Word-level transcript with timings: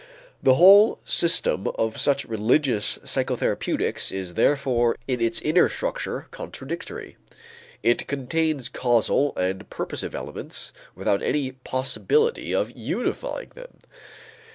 The 0.41 0.55
whole 0.55 0.97
system 1.05 1.67
of 1.75 2.01
such 2.01 2.25
religious 2.25 2.97
psychotherapeutics 3.03 4.11
is 4.11 4.33
therefore 4.33 4.95
in 5.07 5.21
its 5.21 5.39
inner 5.41 5.69
structure 5.69 6.25
contradictory. 6.31 7.17
It 7.83 8.07
contains 8.07 8.67
causal 8.67 9.31
and 9.37 9.69
purposive 9.69 10.15
elements 10.15 10.73
without 10.95 11.21
any 11.21 11.51
possibility 11.51 12.51
of 12.51 12.71
unifying 12.71 13.49
them. 13.53 13.77